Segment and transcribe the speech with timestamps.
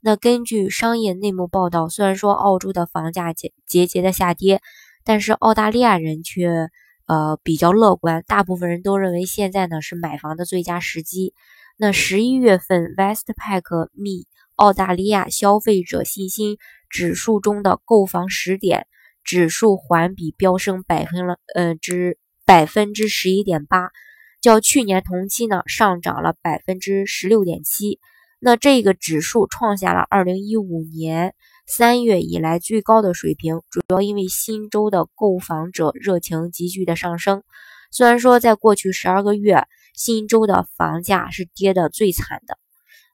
[0.00, 4.60] 那根据商业内幕报道，虽然说澳洲的房价节节节的下跌，
[5.04, 6.68] 但是澳大利亚人却
[7.06, 11.34] 呃比较乐观，大部分人都认为现在呢是买房的最佳时机。
[11.76, 16.56] 那十一月份 Westpac 密澳大利亚消费者信心
[16.88, 18.86] 指数中的购房时点
[19.24, 23.90] 指数环比飙升百分了呃之百分之十一点八，
[24.40, 27.98] 较去年同期呢上涨了百分之十六点七。
[28.38, 31.34] 那这个指数创下了二零一五年
[31.66, 37.42] 三月以来最高的水平，主要因为新州的购房者热情急剧的上升。
[37.90, 42.58] 虽然说在过去十二个月，新州的房价是跌得最惨的。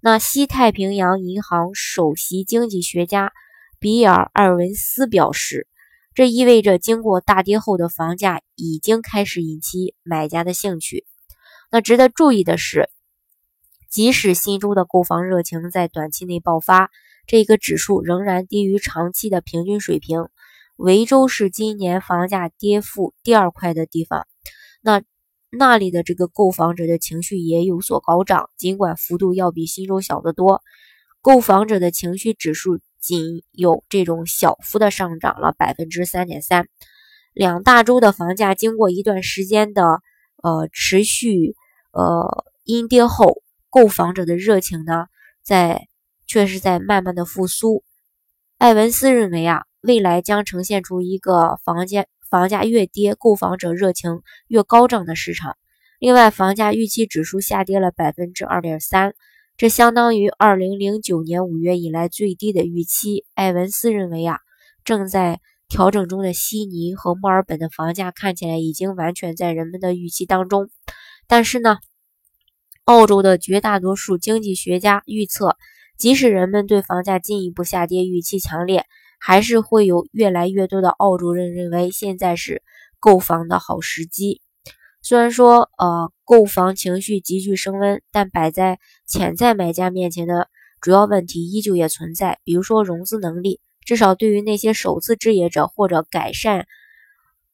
[0.00, 3.32] 那西太平洋银行首席经济学家
[3.78, 5.68] 比尔·艾文斯表示，
[6.14, 11.04] 这意味着经过大跌后的房价已经开始引起买家的兴趣。
[11.70, 12.88] 那值得注意的是。
[13.90, 16.90] 即使新州的购房热情在短期内爆发，
[17.26, 20.28] 这个指数仍然低于长期的平均水平。
[20.76, 24.28] 维州是今年房价跌幅第二快的地方，
[24.80, 25.02] 那
[25.50, 30.62] 那里的这个购房者的情绪也有所高涨，尽管幅度要比新州小得多。
[31.20, 36.68] 购房者的情绪指数仅有这种小幅的上涨了百分之三点三。
[37.34, 40.00] 两大洲的房价经过一段时间的
[40.42, 41.56] 呃持续
[41.92, 43.42] 呃阴跌后。
[43.70, 45.06] 购房者的热情呢，
[45.42, 45.86] 在
[46.26, 47.84] 却是在慢慢的复苏。
[48.58, 55.56] 艾文斯认为啊，未来将呈现出一个房价房价越跌，购房者热情越高涨的市场。
[55.98, 59.14] 另外，房价预期指数下跌了百分之二点三，
[59.56, 63.24] 这相当于二零零九年五月以来最低的预期。
[63.34, 64.40] 艾文斯认为啊，
[64.84, 70.68] 正在调整中的悉尼和墨尔本的房价看起来已经完全在人们的预期当中，
[71.28, 71.78] 但是呢。
[72.84, 75.56] 澳洲的绝大多数经济学家预测，
[75.96, 78.84] 即使人们对房价进一步下跌预期强烈，
[79.20, 82.62] 还是会有越来越多的澳洲人认为现在是
[82.98, 84.40] 购房的好时机。
[85.02, 90.48] 虽然说，呃，购房情绪急剧升温，但摆在潜在买家面前的
[90.80, 93.60] 主要问题依旧也存在，比如说融资能力。
[93.84, 96.66] 至少对于那些首次置业者或者改善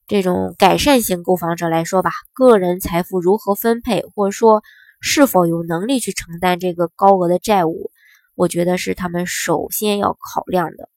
[0.06, 4.62] 这种改善型购房者来说吧，个人财富如何分配，或者说。
[5.00, 7.90] 是否有能力去承担这个高额的债务？
[8.34, 10.88] 我觉得是他们首先要考量的。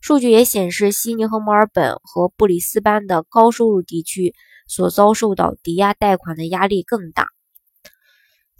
[0.00, 4.34] 数据也显示，悉尼和墨尔本和布里斯班的高收入地区
[4.68, 7.28] 所遭受到抵押贷款的压力更大。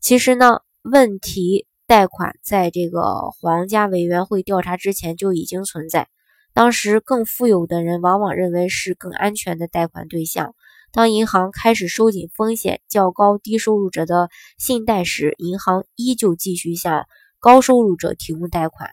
[0.01, 6.09] 其实呢，问题贷款在这个皇家委员会调查之前就已经存在，
[6.55, 10.55] 当时更富有的人往往认为是更安全的贷款对象。
[10.97, 17.07] 当银行开始收紧风险较高低收入者的信贷时，银行依旧继续向
[17.39, 18.93] 高收入者提供贷款。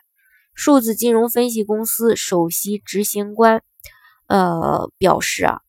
[0.52, 3.62] 数字金融分析公司首席执行官，
[4.26, 5.62] 呃表示啊，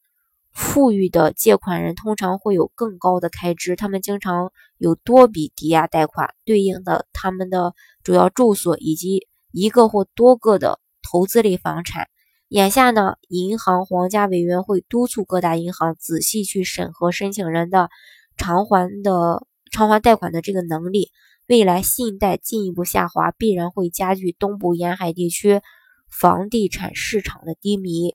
[0.52, 7.74] 富裕的借款人通常会有更高的开支，他们经常有多笔抵押贷款，对应的他们的
[8.04, 12.10] 主要住所以及一个或多个的投资类房产。
[12.50, 17.90] 眼下呢，银行皇家委员会督促各大银行仔细去审核申请人的
[18.38, 21.10] 偿还的偿还贷款的这个能力。
[21.48, 25.62] 未来信贷进一步下滑，必然会加剧东部沿海地区
[26.08, 28.14] 房地产市场的低迷。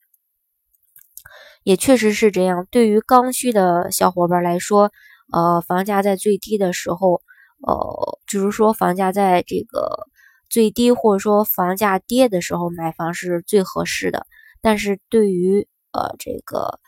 [1.64, 2.68] 也确实是这样。
[2.70, 4.92] 对于刚需的小伙伴来说，
[5.32, 7.20] 呃，房价在最低的时候，
[7.66, 10.06] 呃，就是说房价在这个。
[10.50, 14.26] 最低或者说房价跌的时候买房是最合适的，
[14.60, 16.80] 但是对于呃这个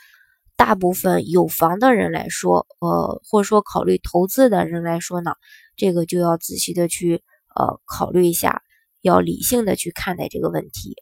[0.57, 5.33] 大部分有房的人来说，呃或者说考虑投资的人来说呢，
[5.77, 7.23] 这个就要仔细的去
[7.55, 8.63] 呃考虑一下，
[9.01, 10.97] 要理性的去看待这个问题。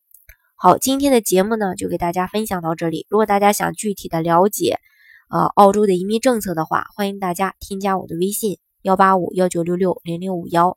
[0.54, 3.06] 好，今天的节目呢就给大家分享到这里。
[3.08, 4.76] 如果大家想具体的了解
[5.30, 10.76] 呃澳洲的移民政策的话，欢迎大家添加我的微信幺八五幺九六六零零五幺。